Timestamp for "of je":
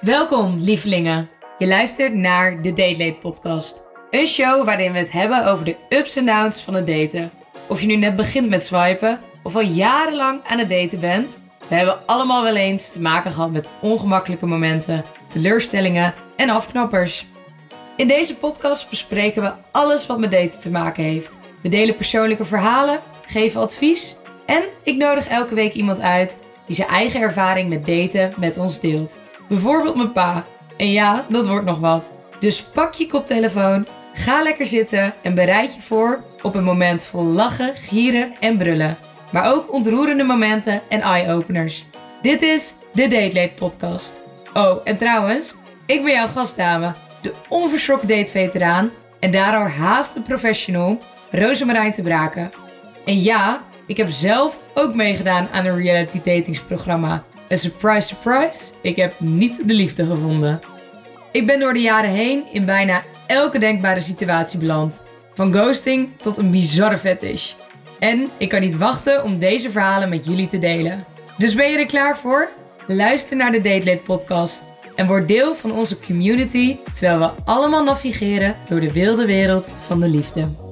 7.66-7.86